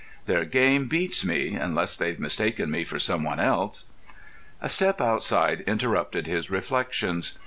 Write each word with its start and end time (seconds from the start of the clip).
Their 0.25 0.45
game 0.45 0.87
beats 0.87 1.23
me, 1.23 1.53
unless 1.53 1.95
they've 1.95 2.19
mistaken 2.19 2.71
me 2.71 2.83
for 2.85 2.97
someone 2.97 3.39
else." 3.39 3.85
A 4.59 4.67
step 4.67 4.99
outside 4.99 5.61
interrupted 5.67 6.25
his 6.25 6.49
reflections. 6.49 7.37